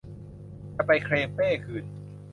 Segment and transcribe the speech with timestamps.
[0.75, 1.85] จะไปเคลมเป้คืน